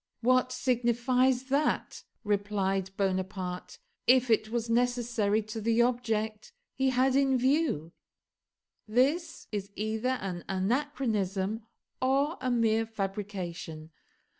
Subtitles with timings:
[0.21, 3.77] "What signifies that," replied Bonaparte,
[4.07, 7.91] "if it was necessary to the object he had in view?"
[8.87, 11.61] This is either an anachronism
[12.01, 13.91] or a mere fabrication.